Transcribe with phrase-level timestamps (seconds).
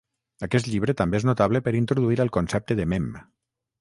[0.45, 3.11] Aquest llibre també és notable per introduir el concepte de mem.